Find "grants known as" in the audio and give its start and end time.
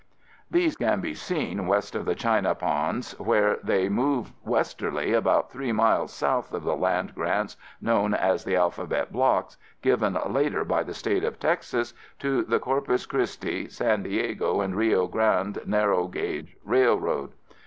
7.13-8.43